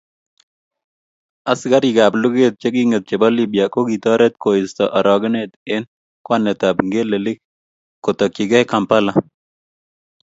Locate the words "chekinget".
2.61-3.03